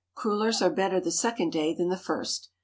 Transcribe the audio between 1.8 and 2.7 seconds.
the first.